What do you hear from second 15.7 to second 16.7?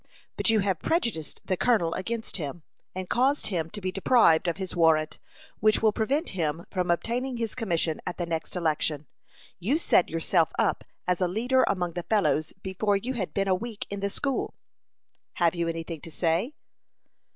thing to say?"